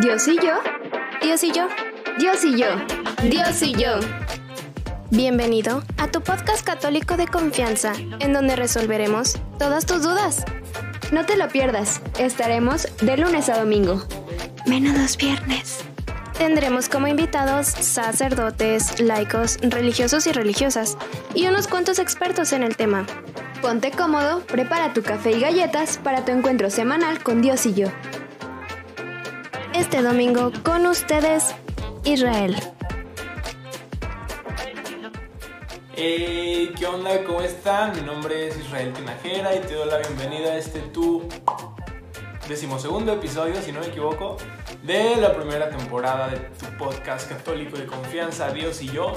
[0.00, 0.60] Dios y yo.
[1.20, 1.66] Dios y yo.
[2.20, 2.68] Dios y yo.
[3.24, 3.98] Dios y yo.
[5.10, 10.44] Bienvenido a tu podcast católico de confianza, en donde resolveremos todas tus dudas.
[11.10, 12.00] No te lo pierdas.
[12.16, 14.04] Estaremos de lunes a domingo.
[14.66, 15.80] Menos viernes.
[16.38, 20.96] Tendremos como invitados sacerdotes, laicos, religiosos y religiosas,
[21.34, 23.04] y unos cuantos expertos en el tema.
[23.60, 27.88] Ponte cómodo, prepara tu café y galletas para tu encuentro semanal con Dios y yo.
[29.78, 31.54] Este domingo con ustedes,
[32.02, 32.56] Israel.
[35.94, 37.22] Hey, ¿qué onda?
[37.22, 37.94] ¿Cómo están?
[37.94, 41.28] Mi nombre es Israel Tinajera y te doy la bienvenida a este tu
[42.48, 44.36] decimosegundo episodio, si no me equivoco,
[44.82, 49.14] de la primera temporada de tu podcast católico de confianza, Dios y yo.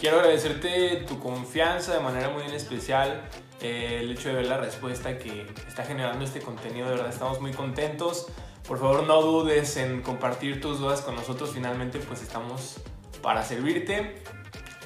[0.00, 3.22] Quiero agradecerte tu confianza de manera muy especial,
[3.60, 7.40] eh, el hecho de ver la respuesta que está generando este contenido, de verdad estamos
[7.40, 8.26] muy contentos.
[8.66, 12.78] Por favor no dudes en compartir tus dudas con nosotros, finalmente pues estamos
[13.22, 14.20] para servirte.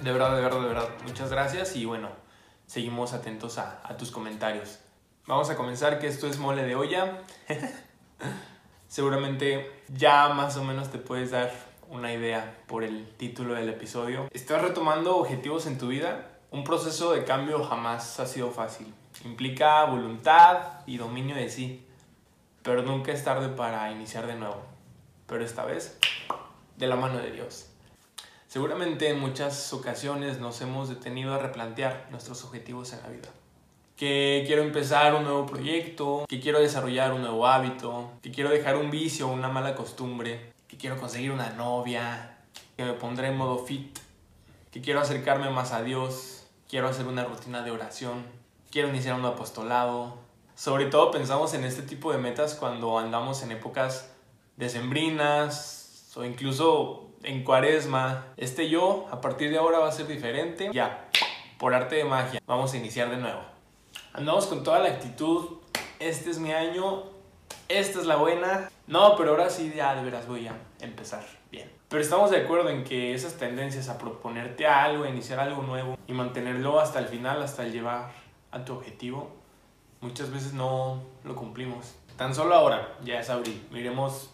[0.03, 2.11] De verdad, de verdad, de verdad, muchas gracias y bueno,
[2.67, 4.81] seguimos atentos a, tus comentarios.
[5.27, 7.23] Vamos a comenzar que esto es mole de olla.
[8.89, 11.51] Seguramente ya más o menos te puedes dar
[11.89, 14.29] una idea por el título del episodio.
[14.35, 16.33] ¿Estás retomando objetivos en tu vida?
[16.51, 18.93] Un proceso de cambio jamás ha sido fácil.
[19.25, 21.87] Implica voluntad y dominio de sí
[22.63, 24.63] pero nunca es tarde para iniciar de nuevo.
[25.27, 25.99] Pero esta vez,
[26.77, 27.67] de la mano de Dios.
[28.49, 33.29] Seguramente en muchas ocasiones nos hemos detenido a replantear nuestros objetivos en la vida.
[33.97, 38.77] Que quiero empezar un nuevo proyecto, que quiero desarrollar un nuevo hábito, que quiero dejar
[38.77, 42.39] un vicio o una mala costumbre, que quiero conseguir una novia,
[42.77, 43.99] que me pondré en modo fit,
[44.73, 48.25] que quiero acercarme más a Dios, quiero hacer una rutina de oración,
[48.71, 50.17] quiero iniciar un apostolado,
[50.61, 54.13] sobre todo pensamos en este tipo de metas cuando andamos en épocas
[54.59, 58.27] decembrinas o incluso en cuaresma.
[58.37, 60.69] Este yo a partir de ahora va a ser diferente.
[60.71, 61.09] Ya,
[61.59, 63.41] por arte de magia, vamos a iniciar de nuevo.
[64.13, 65.61] Andamos con toda la actitud,
[65.99, 67.05] este es mi año,
[67.71, 68.71] esta es la buena.
[68.87, 71.73] No, pero ahora sí ya de veras voy a empezar bien.
[71.89, 75.97] Pero estamos de acuerdo en que esas tendencias a proponerte algo, a iniciar algo nuevo
[76.07, 78.13] y mantenerlo hasta el final, hasta el llevar
[78.51, 79.40] a tu objetivo,
[80.01, 81.95] muchas veces no lo cumplimos.
[82.17, 84.31] Tan solo ahora, ya es abril, miremos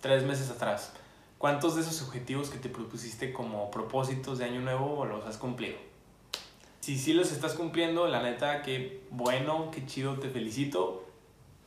[0.00, 0.92] tres meses atrás.
[1.38, 5.76] ¿Cuántos de esos objetivos que te propusiste como propósitos de año nuevo los has cumplido?
[6.80, 11.06] Si sí los estás cumpliendo, la neta, qué bueno, qué chido, te felicito.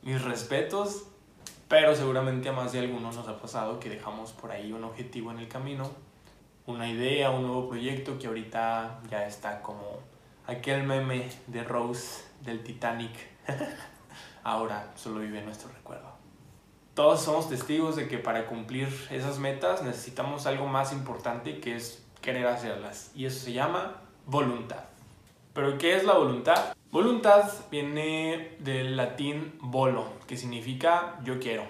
[0.02, 1.06] Mis respetos,
[1.66, 5.32] pero seguramente a más de algunos nos ha pasado que dejamos por ahí un objetivo
[5.32, 5.90] en el camino,
[6.66, 9.98] una idea, un nuevo proyecto que ahorita ya está como
[10.46, 13.12] aquel meme de Rose del Titanic
[14.44, 16.08] ahora solo vive nuestro recuerdo.
[16.94, 22.04] Todos somos testigos de que para cumplir esas metas necesitamos algo más importante que es
[22.20, 24.84] querer hacerlas y eso se llama voluntad.
[25.52, 26.74] ¿Pero qué es la voluntad?
[26.90, 31.64] Voluntad viene del latín volo, que significa yo quiero.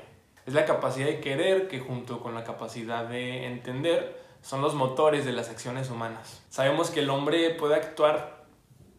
[0.46, 5.24] Es la capacidad de querer que junto con la capacidad de entender son los motores
[5.24, 6.42] de las acciones humanas.
[6.48, 8.37] Sabemos que el hombre puede actuar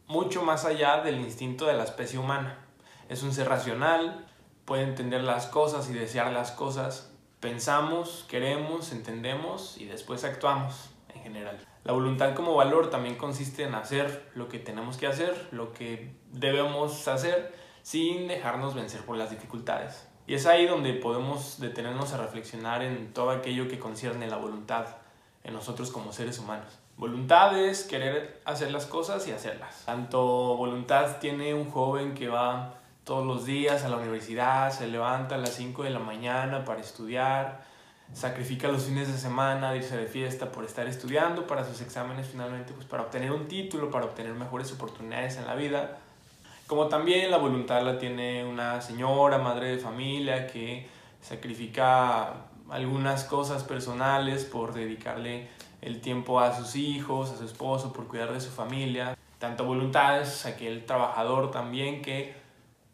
[0.10, 2.58] mucho más allá del instinto de la especie humana.
[3.10, 4.26] Es un ser racional,
[4.66, 7.14] puede entender las cosas y desear las cosas.
[7.40, 11.60] Pensamos, queremos, entendemos y después actuamos en general.
[11.84, 16.12] La voluntad como valor también consiste en hacer lo que tenemos que hacer, lo que
[16.32, 17.54] debemos hacer,
[17.84, 20.08] sin dejarnos vencer por las dificultades.
[20.26, 24.88] Y es ahí donde podemos detenernos a reflexionar en todo aquello que concierne la voluntad
[25.44, 26.80] en nosotros como seres humanos.
[27.00, 29.84] Voluntad es querer hacer las cosas y hacerlas.
[29.86, 30.22] Tanto
[30.58, 32.74] voluntad tiene un joven que va
[33.06, 36.82] todos los días a la universidad, se levanta a las 5 de la mañana para
[36.82, 37.62] estudiar,
[38.14, 42.74] sacrifica los fines de semana irse de fiesta por estar estudiando para sus exámenes finalmente,
[42.74, 46.00] pues para obtener un título, para obtener mejores oportunidades en la vida.
[46.68, 50.86] Como también la voluntad la tiene una señora, madre de familia, que
[51.22, 52.34] sacrifica
[52.70, 55.48] algunas cosas personales por dedicarle
[55.82, 59.18] el tiempo a sus hijos, a su esposo, por cuidar de su familia.
[59.38, 62.36] Tanto voluntades, aquel trabajador también que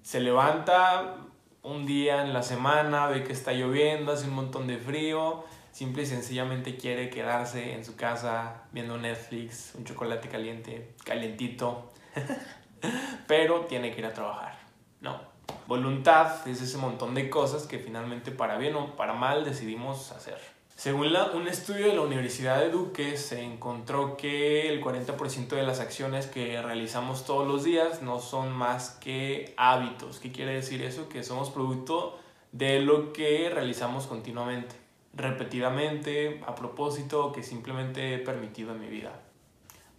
[0.03, 1.17] se levanta
[1.63, 6.03] un día en la semana, ve que está lloviendo, hace un montón de frío, simple
[6.03, 11.91] y sencillamente quiere quedarse en su casa viendo Netflix, un chocolate caliente, calientito,
[13.27, 14.59] pero tiene que ir a trabajar,
[15.01, 15.19] ¿no?
[15.67, 20.54] Voluntad es ese montón de cosas que finalmente para bien o para mal decidimos hacer.
[20.75, 25.79] Según un estudio de la Universidad de Duque, se encontró que el 40% de las
[25.79, 30.19] acciones que realizamos todos los días no son más que hábitos.
[30.19, 31.07] ¿Qué quiere decir eso?
[31.07, 32.19] Que somos producto
[32.51, 34.75] de lo que realizamos continuamente,
[35.13, 39.21] repetidamente, a propósito, que simplemente he permitido en mi vida.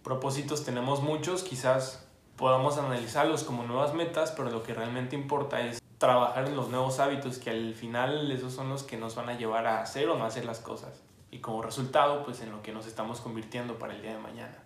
[0.03, 5.81] Propósitos tenemos muchos, quizás podamos analizarlos como nuevas metas, pero lo que realmente importa es
[5.97, 9.37] trabajar en los nuevos hábitos que al final esos son los que nos van a
[9.37, 11.01] llevar a hacer o no hacer las cosas
[11.31, 14.63] y como resultado pues en lo que nos estamos convirtiendo para el día de mañana.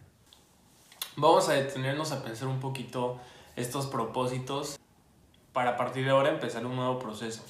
[1.15, 3.19] Vamos a detenernos a pensar un poquito
[3.55, 4.79] estos propósitos
[5.53, 7.43] para a partir de ahora empezar un nuevo proceso.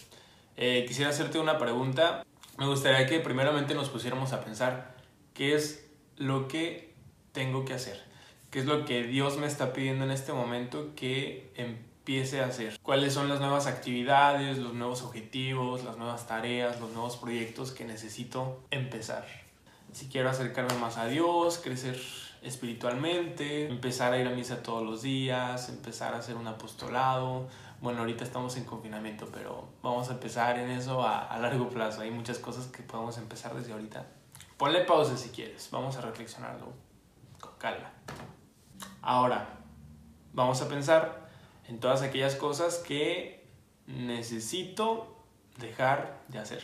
[0.58, 2.24] Eh, quisiera hacerte una pregunta.
[2.58, 4.96] Me gustaría que primeramente nos pusiéramos a pensar
[5.34, 5.88] qué es
[6.18, 6.94] lo que
[7.32, 8.04] tengo que hacer,
[8.50, 11.52] qué es lo que Dios me está pidiendo en este momento que
[12.02, 16.92] empiece a hacer, cuáles son las nuevas actividades, los nuevos objetivos, las nuevas tareas, los
[16.94, 19.24] nuevos proyectos que necesito empezar.
[19.92, 22.02] Si quiero acercarme más a Dios, crecer
[22.42, 27.48] espiritualmente, empezar a ir a misa todos los días, empezar a hacer un apostolado.
[27.82, 32.02] Bueno, ahorita estamos en confinamiento, pero vamos a empezar en eso a, a largo plazo.
[32.02, 34.08] Hay muchas cosas que podemos empezar desde ahorita.
[34.58, 36.74] Ponle pausa si quieres, vamos a reflexionarlo
[37.40, 37.92] con calma.
[39.04, 39.60] Ahora,
[40.34, 41.21] vamos a pensar
[41.72, 43.46] en todas aquellas cosas que
[43.88, 45.16] necesito
[45.58, 46.62] dejar de hacer.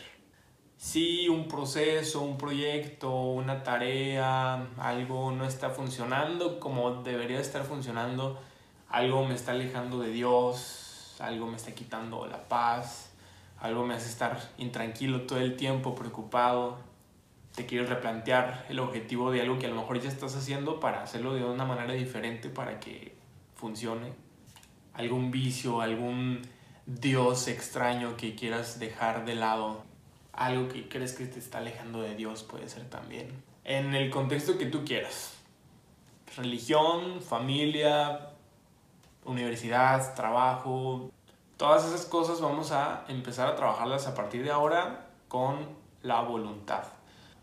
[0.76, 8.38] Si un proceso, un proyecto, una tarea, algo no está funcionando como debería estar funcionando,
[8.90, 13.10] algo me está alejando de Dios, algo me está quitando la paz,
[13.60, 16.76] algo me hace estar intranquilo todo el tiempo, preocupado,
[17.54, 21.02] te quieres replantear el objetivo de algo que a lo mejor ya estás haciendo para
[21.02, 23.16] hacerlo de una manera diferente para que
[23.56, 24.27] funcione,
[24.98, 26.42] algún vicio, algún
[26.86, 29.88] Dios extraño que quieras dejar de lado
[30.32, 33.42] algo que crees que te está alejando de Dios puede ser también.
[33.64, 35.34] En el contexto que tú quieras.
[36.36, 38.30] Religión, familia,
[39.24, 41.10] universidad, trabajo,
[41.56, 45.68] todas esas cosas vamos a empezar a trabajarlas a partir de ahora con
[46.02, 46.84] la voluntad.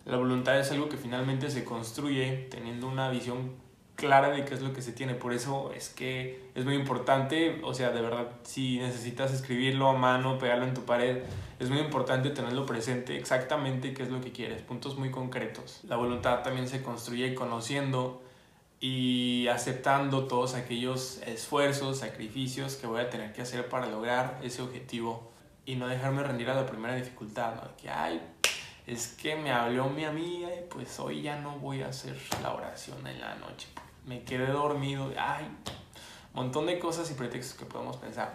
[0.05, 3.55] La voluntad es algo que finalmente se construye teniendo una visión
[3.95, 5.15] clara de qué es lo que se tiene.
[5.15, 9.93] Por eso es que es muy importante, o sea, de verdad, si necesitas escribirlo a
[9.93, 11.23] mano, pegarlo en tu pared,
[11.59, 15.81] es muy importante tenerlo presente exactamente qué es lo que quieres, puntos muy concretos.
[15.87, 18.21] La voluntad también se construye conociendo
[18.79, 24.61] y aceptando todos aquellos esfuerzos, sacrificios que voy a tener que hacer para lograr ese
[24.61, 25.31] objetivo
[25.65, 27.75] y no dejarme rendir a la primera dificultad, ¿no?
[27.77, 28.21] Que, ay,
[28.87, 32.53] es que me habló mi amiga y pues hoy ya no voy a hacer la
[32.53, 33.67] oración en la noche
[34.05, 35.47] me quedé dormido, ay,
[36.33, 38.33] montón de cosas y pretextos que podemos pensar.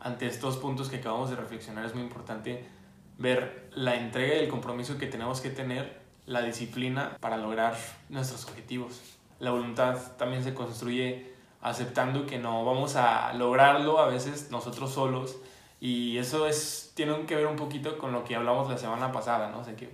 [0.00, 2.68] ante estos puntos que acabamos de reflexionar es muy importante
[3.16, 7.74] ver la entrega y el compromiso que tenemos que tener, la disciplina para lograr
[8.10, 9.00] nuestros objetivos.
[9.40, 11.32] La voluntad también se construye
[11.62, 15.36] aceptando que no vamos a lograrlo a veces nosotros solos
[15.80, 19.50] y eso es, tiene que ver un poquito con lo que hablamos la semana pasada,
[19.50, 19.60] ¿no?
[19.60, 19.90] O que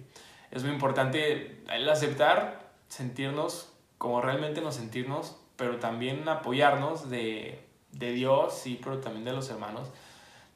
[0.51, 8.55] es muy importante aceptar, sentirnos como realmente nos sentirnos, pero también apoyarnos de, de Dios,
[8.55, 9.89] sí, pero también de los hermanos,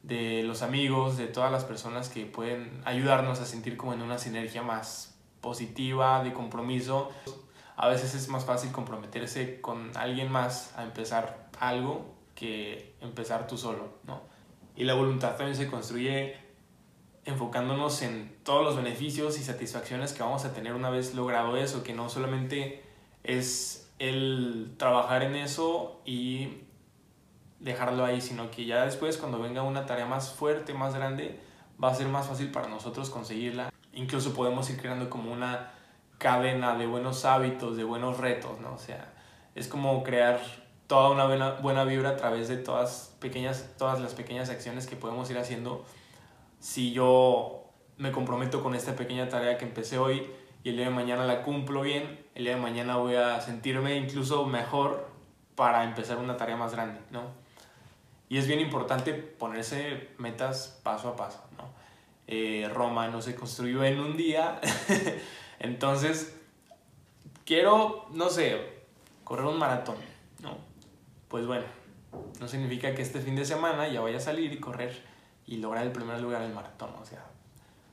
[0.02, 4.18] de los amigos, de todas las personas que pueden ayudarnos a sentir como en una
[4.18, 7.10] sinergia más positiva, de compromiso.
[7.76, 13.56] A veces es más fácil comprometerse con alguien más a empezar algo que empezar tú
[13.56, 14.20] solo, ¿no?
[14.78, 16.36] Y la voluntad también se construye
[17.24, 21.82] enfocándonos en todos los beneficios y satisfacciones que vamos a tener una vez logrado eso,
[21.82, 22.84] que no solamente
[23.24, 26.58] es el trabajar en eso y
[27.58, 31.40] dejarlo ahí, sino que ya después cuando venga una tarea más fuerte, más grande,
[31.82, 33.72] va a ser más fácil para nosotros conseguirla.
[33.94, 35.72] Incluso podemos ir creando como una
[36.18, 38.74] cadena de buenos hábitos, de buenos retos, ¿no?
[38.74, 39.12] O sea,
[39.56, 40.40] es como crear
[40.88, 44.96] toda una buena, buena vibra a través de todas, pequeñas, todas las pequeñas acciones que
[44.96, 45.84] podemos ir haciendo.
[46.58, 50.26] Si yo me comprometo con esta pequeña tarea que empecé hoy,
[50.64, 53.96] y el día de mañana la cumplo bien, el día de mañana voy a sentirme
[53.96, 55.08] incluso mejor
[55.54, 57.22] para empezar una tarea más grande, ¿no?
[58.30, 61.64] Y es bien importante ponerse metas paso a paso, ¿no?
[62.26, 64.60] Eh, Roma no se construyó en un día,
[65.58, 66.34] entonces
[67.44, 68.84] quiero, no sé,
[69.24, 69.96] correr un maratón,
[70.40, 70.67] ¿no?
[71.28, 71.64] Pues bueno,
[72.40, 75.02] no significa que este fin de semana ya vaya a salir y correr
[75.46, 77.24] y lograr el primer lugar en el maratón, o sea,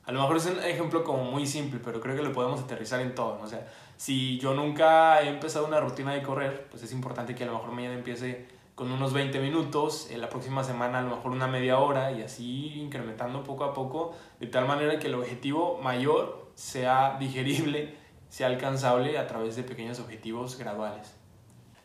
[0.06, 3.00] a lo mejor es un ejemplo como muy simple, pero creo que lo podemos aterrizar
[3.00, 3.38] en todo.
[3.38, 3.42] ¿no?
[3.42, 3.66] O sea,
[3.96, 7.54] si yo nunca he empezado una rutina de correr, pues es importante que a lo
[7.54, 11.48] mejor mañana empiece con unos 20 minutos, en la próxima semana a lo mejor una
[11.48, 16.50] media hora y así incrementando poco a poco, de tal manera que el objetivo mayor
[16.54, 17.96] sea digerible,
[18.28, 21.15] sea alcanzable a través de pequeños objetivos graduales.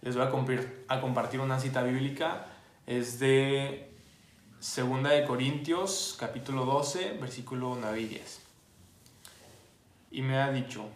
[0.02, 2.48] Les voy a, compartir una cita bíblica,
[2.88, 3.94] es de
[4.60, 8.42] Segunda de Corintios, capítulo 12, versículo 9 y 10.
[10.10, 10.90] Y me ha dicho,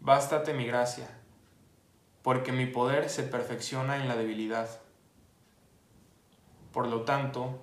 [0.00, 1.08] bástate mi gracia,
[2.22, 4.68] porque mi poder se perfecciona en la debilidad.
[6.72, 7.62] Por lo tanto,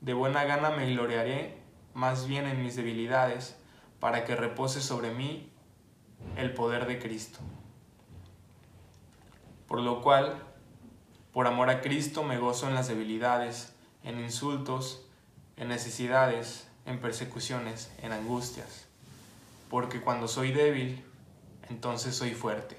[0.00, 1.56] de buena gana me gloriaré
[1.94, 3.56] más bien en mis debilidades,
[4.00, 5.52] para que repose sobre mí
[6.36, 7.38] el poder de Cristo.
[9.70, 10.34] Por lo cual,
[11.32, 13.72] por amor a Cristo me gozo en las debilidades,
[14.02, 15.06] en insultos,
[15.56, 18.88] en necesidades, en persecuciones, en angustias.
[19.68, 21.04] Porque cuando soy débil,
[21.68, 22.76] entonces soy fuerte.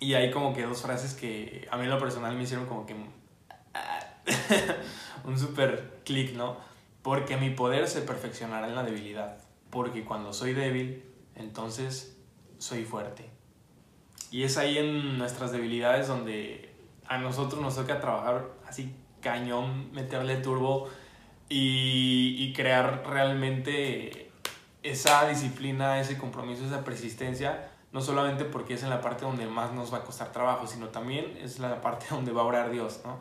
[0.00, 2.94] Y hay como que dos frases que a mí lo personal me hicieron como que
[5.24, 6.56] un super clic, ¿no?
[7.02, 9.38] Porque mi poder se perfeccionará en la debilidad.
[9.70, 11.04] Porque cuando soy débil,
[11.36, 12.16] entonces
[12.58, 13.38] soy fuerte.
[14.30, 16.72] Y es ahí en nuestras debilidades donde
[17.06, 20.88] a nosotros nos toca trabajar así cañón, meterle turbo
[21.48, 24.30] y, y crear realmente
[24.84, 29.72] esa disciplina, ese compromiso, esa persistencia, no solamente porque es en la parte donde más
[29.72, 33.00] nos va a costar trabajo, sino también es la parte donde va a orar Dios,
[33.04, 33.18] ¿no?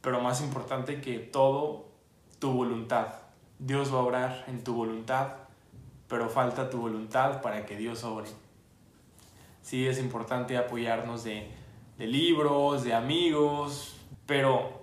[0.00, 1.86] Pero más importante que todo,
[2.40, 3.08] tu voluntad.
[3.60, 5.28] Dios va a obrar en tu voluntad,
[6.08, 8.28] pero falta tu voluntad para que Dios obre
[9.66, 11.50] sí es importante apoyarnos de,
[11.98, 14.80] libros, de amigos, pero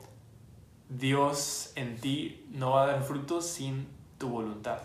[0.90, 3.88] Dios en ti no va a dar frutos sin
[4.18, 4.80] tu voluntad.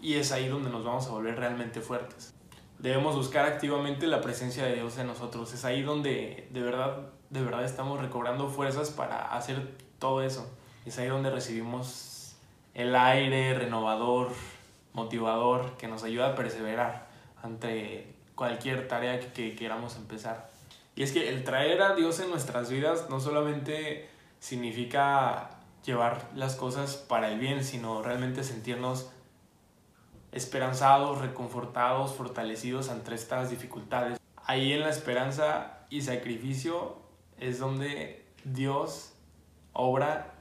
[0.00, 2.32] Y es ahí donde nos vamos a volver realmente fuertes.
[2.78, 5.52] Debemos buscar activamente la presencia de Dios en nosotros.
[5.52, 10.48] Es ahí donde de verdad, de verdad estamos recobrando fuerzas para hacer todo eso.
[10.86, 12.36] Es ahí donde recibimos
[12.74, 14.28] el aire renovador,
[14.92, 17.08] motivador, que nos ayuda a perseverar
[17.42, 20.50] ante cualquier tarea que, queramos empezar.
[20.96, 25.50] Y es que el traer a Dios en nuestras vidas no solamente significa
[25.86, 29.12] llevar las cosas para el bien, sino realmente sentirnos
[30.32, 34.18] esperanzados, reconfortados, fortalecidos ante estas dificultades.
[34.44, 36.96] Ahí en la esperanza y sacrificio
[37.38, 39.12] es donde Dios
[39.72, 40.34] obra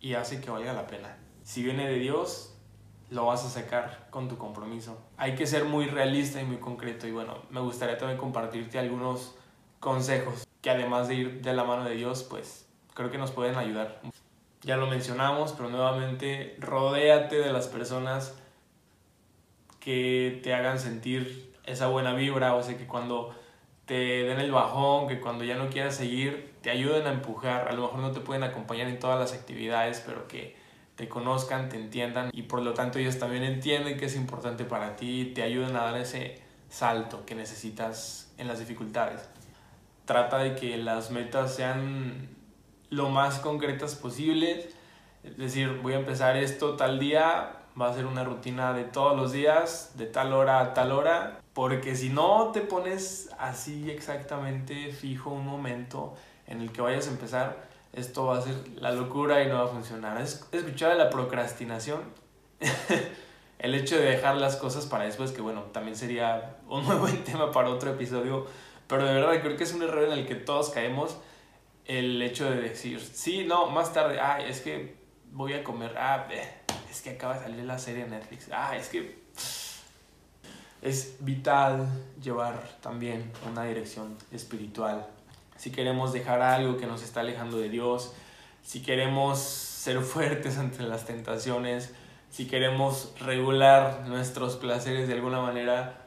[0.00, 1.18] y hace que valga la pena.
[1.42, 2.51] Si viene de Dios,
[3.12, 4.98] lo vas a sacar con tu compromiso.
[5.18, 9.34] Hay que ser muy realista y muy concreto y bueno, me gustaría también compartirte algunos
[9.80, 13.56] consejos que además de ir de la mano de Dios, pues creo que nos pueden
[13.56, 14.00] ayudar.
[14.62, 18.38] Ya lo mencionamos, pero nuevamente rodéate de las personas
[19.78, 23.34] que te hagan sentir esa buena vibra, o sea, que cuando
[23.84, 27.68] te den el bajón, que cuando ya no quieras seguir, te ayuden a empujar.
[27.68, 30.61] A lo mejor no te pueden acompañar en todas las actividades, pero que
[31.02, 34.94] te conozcan, te entiendan y por lo tanto ellos también entienden que es importante para
[34.94, 39.28] ti te ayudan a dar ese salto que necesitas en las dificultades.
[40.04, 42.28] Trata de que las metas sean
[42.88, 44.68] lo más concretas posibles,
[45.24, 49.16] es decir, voy a empezar esto tal día, va a ser una rutina de todos
[49.16, 54.92] los días, de tal hora a tal hora, porque si no te pones así exactamente
[54.92, 56.14] fijo un momento
[56.46, 59.64] en el que vayas a empezar, esto va a ser la locura y no va
[59.64, 60.16] a funcionar.
[60.16, 62.00] ¿Has escuchado de la procrastinación?
[63.58, 67.24] el hecho de dejar las cosas para después, que bueno, también sería un muy buen
[67.24, 68.46] tema para otro episodio,
[68.88, 71.16] pero de verdad creo que es un error en el que todos caemos,
[71.84, 74.96] el hecho de decir, sí, no, más tarde, ah, es que
[75.30, 76.26] voy a comer, ah,
[76.90, 79.22] es que acaba de salir la serie Netflix, ah, es que
[80.80, 81.88] es vital
[82.20, 85.06] llevar también una dirección espiritual
[85.62, 88.12] si queremos dejar algo que nos está alejando de Dios,
[88.64, 91.94] si queremos ser fuertes ante las tentaciones,
[92.30, 96.04] si queremos regular nuestros placeres de alguna manera,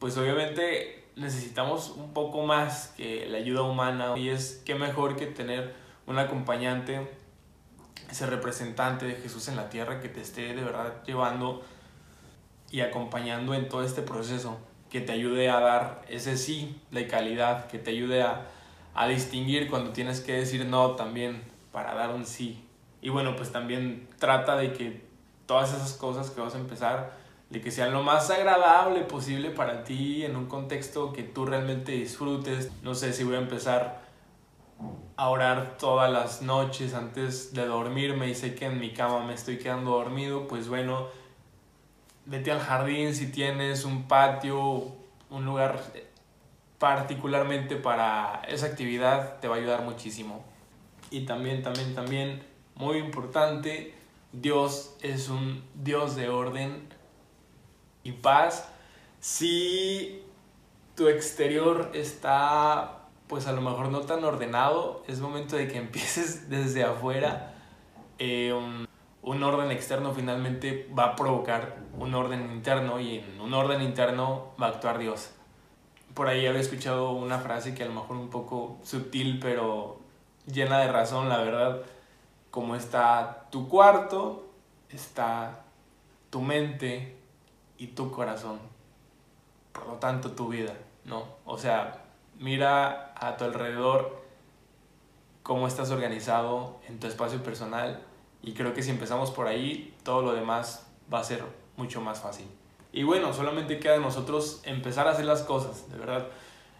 [0.00, 4.18] pues obviamente necesitamos un poco más que la ayuda humana.
[4.18, 5.72] Y es que mejor que tener
[6.08, 7.08] un acompañante,
[8.10, 11.62] ese representante de Jesús en la tierra que te esté de verdad llevando
[12.72, 14.58] y acompañando en todo este proceso,
[14.90, 18.48] que te ayude a dar ese sí de calidad, que te ayude a
[18.94, 21.42] a distinguir cuando tienes que decir no también
[21.72, 22.64] para dar un sí.
[23.00, 25.04] Y bueno, pues también trata de que
[25.46, 27.12] todas esas cosas que vas a empezar,
[27.48, 31.92] de que sean lo más agradable posible para ti en un contexto que tú realmente
[31.92, 32.70] disfrutes.
[32.82, 34.02] No sé si voy a empezar
[35.16, 39.34] a orar todas las noches antes de dormirme y sé que en mi cama me
[39.34, 41.08] estoy quedando dormido, pues bueno,
[42.26, 44.86] vete al jardín si tienes un patio,
[45.28, 45.80] un lugar
[46.80, 50.42] particularmente para esa actividad te va a ayudar muchísimo.
[51.10, 52.42] Y también, también, también,
[52.74, 53.94] muy importante,
[54.32, 56.88] Dios es un Dios de orden
[58.02, 58.72] y paz.
[59.20, 60.22] Si
[60.96, 62.96] tu exterior está
[63.26, 67.54] pues a lo mejor no tan ordenado, es momento de que empieces desde afuera.
[68.18, 68.88] Eh, un,
[69.22, 74.54] un, orden externo finalmente va a provocar un orden interno y en un orden interno
[74.60, 75.30] va a actuar Dios.
[76.14, 80.00] Por ahí había escuchado una frase que a lo mejor un poco sutil, pero
[80.46, 81.82] llena de razón, la verdad.
[82.50, 84.46] Como está tu cuarto,
[84.90, 85.60] está
[86.30, 87.16] tu mente
[87.78, 88.58] y tu corazón.
[89.72, 90.74] Por lo tanto, tu vida,
[91.04, 91.24] ¿no?
[91.44, 92.04] O sea,
[92.38, 94.20] mira a tu alrededor
[95.42, 98.02] cómo estás organizado en tu espacio personal
[98.42, 101.44] y creo que si empezamos por ahí, todo lo demás va a ser
[101.76, 102.46] mucho más fácil.
[102.92, 106.26] Y bueno, solamente queda de nosotros empezar a hacer las cosas, de verdad.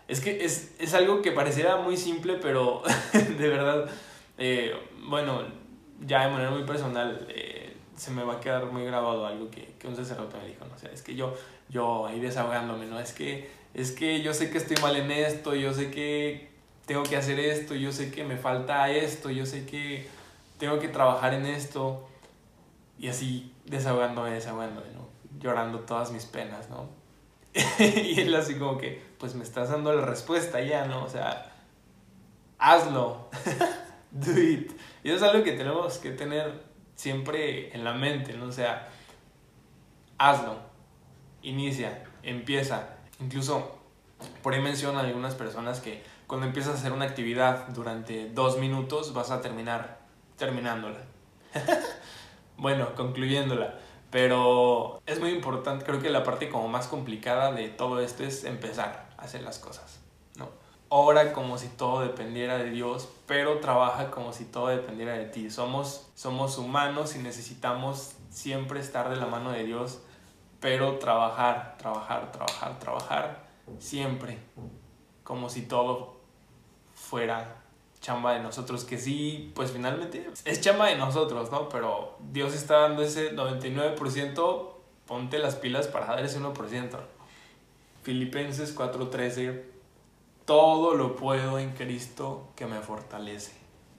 [0.09, 3.88] Es que es, es algo que pareciera muy simple, pero de verdad,
[4.38, 4.75] eh,
[5.05, 5.43] bueno,
[6.05, 9.75] ya de manera muy personal, eh, se me va a quedar muy grabado algo que,
[9.79, 10.76] que un sacerdote me dijo, ¿no?
[10.79, 11.35] Sea, es que yo,
[11.69, 12.99] yo ahí desahogándome, ¿no?
[12.99, 16.50] Es que, es que yo sé que estoy mal en esto, yo sé que
[16.87, 20.09] tengo que hacer esto, yo sé que me falta esto, yo sé que
[20.59, 22.07] tengo que trabajar en esto.
[22.99, 25.10] Y así desahogándome, desahogándome, ¿no?
[25.41, 26.89] Llorando todas mis penas, ¿no?
[27.79, 31.05] y él así como que, pues me estás dando la respuesta ya, ¿no?
[31.05, 31.51] O sea,
[32.59, 33.29] hazlo.
[34.13, 34.73] Do it.
[35.03, 36.63] Y eso es algo que tenemos que tener
[36.95, 38.47] siempre en la mente, ¿no?
[38.47, 38.89] O sea,
[40.19, 40.57] hazlo.
[41.43, 42.97] Inicia, empieza.
[43.19, 43.79] Incluso
[44.43, 49.15] por ahí mencionan algunas personas que cuando empiezas a hacer una actividad durante dos minutos
[49.15, 50.01] vas a terminar
[50.37, 50.99] terminándola.
[52.57, 53.79] bueno, concluyéndola.
[54.11, 58.45] Pero es muy importante, creo que la parte como más complicada de todo esto es
[58.45, 60.00] empezar a hacer las cosas,
[60.37, 60.49] ¿no?
[60.88, 65.50] Ora como si todo dependiera de Dios, pero trabaja como si todo dependiera de ti.
[65.50, 70.00] Somos, somos humanos y necesitamos siempre estar de la mano de Dios,
[70.59, 73.47] pero trabajar, trabajar, trabajar, trabajar,
[73.79, 74.38] siempre,
[75.23, 76.17] como si todo
[76.93, 77.60] fuera
[78.00, 81.69] chamba de nosotros, que sí, pues finalmente es chamba de nosotros, ¿no?
[81.69, 84.69] Pero Dios está dando ese 99%,
[85.06, 86.99] ponte las pilas para dar ese 1%.
[88.02, 89.63] Filipenses 4:13,
[90.47, 93.52] todo lo puedo en Cristo que me fortalece.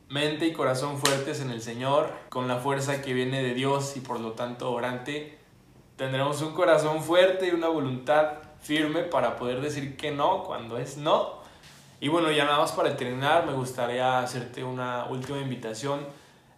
[0.10, 4.02] Mente y corazón fuertes en el Señor, con la fuerza que viene de Dios y
[4.02, 5.38] por lo tanto orante,
[5.96, 10.98] tendremos un corazón fuerte y una voluntad firme para poder decir que no cuando es
[10.98, 11.41] no
[12.02, 16.00] y bueno, ya nada más para terminar, me gustaría hacerte una última invitación.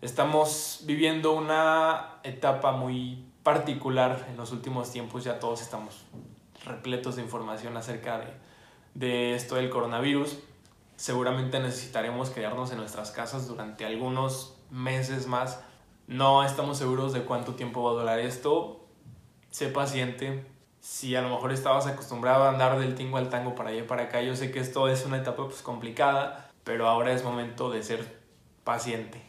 [0.02, 6.06] Estamos viviendo una etapa muy particular en los últimos tiempos, ya todos estamos
[6.64, 8.28] repletos de información acerca de,
[8.94, 10.40] de esto del coronavirus.
[10.96, 15.62] Seguramente necesitaremos quedarnos en nuestras casas durante algunos meses más.
[16.08, 18.86] No estamos seguros de cuánto tiempo va a durar esto.
[19.52, 20.46] Sé paciente,
[20.84, 23.88] si a lo mejor estabas acostumbrado a andar del tingo al tango para allá y
[23.88, 27.70] para acá, yo sé que esto es una etapa pues complicada, pero ahora es momento
[27.72, 28.20] de ser
[28.66, 29.22] paciente.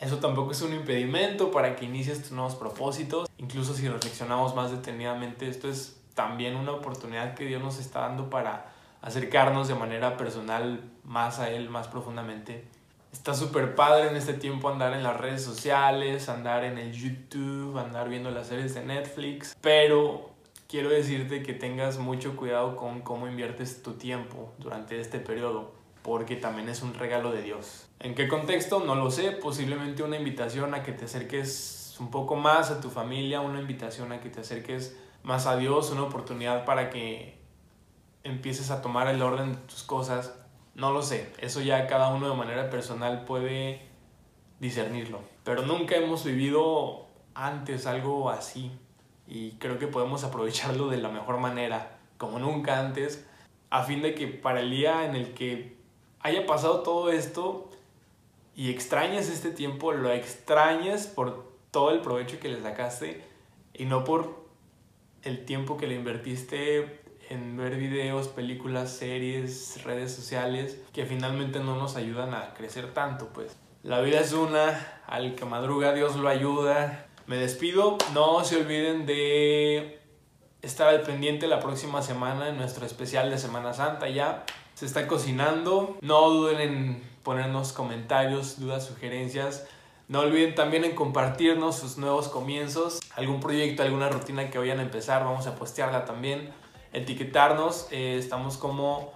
[0.00, 3.30] Eso tampoco es un impedimento para que inicies tus nuevos propósitos.
[3.38, 8.28] Incluso si reflexionamos más detenidamente, esto es también una oportunidad que Dios nos está dando
[8.28, 12.64] para acercarnos de manera personal más a Él, más profundamente.
[13.12, 17.78] Está súper padre en este tiempo andar en las redes sociales, andar en el YouTube,
[17.78, 20.37] andar viendo las series de Netflix, pero
[20.68, 26.36] quiero decirte que tengas mucho cuidado con cómo inviertes tu tiempo durante este periodo, porque
[26.36, 27.88] también es un regalo de Dios.
[28.00, 28.80] ¿En qué contexto?
[28.80, 32.90] No lo sé, posiblemente una invitación a que te acerques un poco más a tu
[32.90, 37.38] familia, una invitación a que te acerques más a Dios, una oportunidad para que
[38.22, 40.38] empieces a tomar el orden de tus cosas.
[40.74, 43.80] No lo sé, eso ya cada uno de manera personal puede
[44.60, 48.70] discernirlo, pero nunca hemos vivido antes algo así
[49.28, 53.26] y creo que podemos aprovecharlo de la mejor manera, como nunca antes,
[53.70, 55.76] a fin de que para el día en el que
[56.20, 57.70] haya pasado todo esto
[58.56, 63.22] y extrañes este tiempo, lo extrañes por todo el provecho que le sacaste
[63.74, 64.48] y no por
[65.22, 71.76] el tiempo que le invertiste en ver videos, películas, series, redes sociales, que finalmente no
[71.76, 73.54] nos ayudan a crecer tanto, pues.
[73.82, 77.98] La vida es una, al que madruga Dios lo ayuda, me despido.
[78.14, 80.00] No se olviden de
[80.62, 84.44] estar al pendiente la próxima semana en nuestro especial de Semana Santa ya.
[84.74, 85.96] Se está cocinando.
[86.00, 89.68] No duden en ponernos comentarios, dudas, sugerencias.
[90.08, 94.82] No olviden también en compartirnos sus nuevos comienzos, algún proyecto, alguna rutina que vayan a
[94.82, 96.50] empezar, vamos a postearla también,
[96.94, 99.12] etiquetarnos, eh, estamos como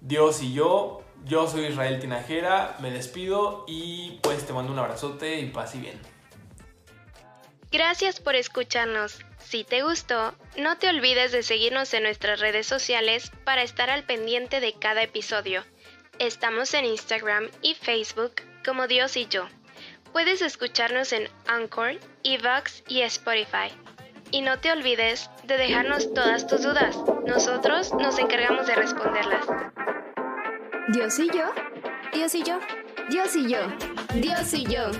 [0.00, 5.40] Dios y yo, yo soy Israel Tinajera, me despido y pues te mando un abrazote
[5.40, 6.19] y paz y bien.
[7.72, 9.24] Gracias por escucharnos.
[9.38, 14.04] Si te gustó, no te olvides de seguirnos en nuestras redes sociales para estar al
[14.04, 15.64] pendiente de cada episodio.
[16.18, 19.48] Estamos en Instagram y Facebook como Dios y yo.
[20.12, 23.72] Puedes escucharnos en Anchor, Evox y Spotify.
[24.32, 26.96] Y no te olvides de dejarnos todas tus dudas.
[27.24, 29.46] Nosotros nos encargamos de responderlas.
[30.88, 31.52] Dios y yo.
[32.12, 32.58] Dios y yo.
[33.08, 33.60] Dios y yo.
[34.14, 34.90] Dios y yo.